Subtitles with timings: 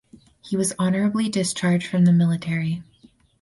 [0.41, 2.81] He was honorably discharged from the military.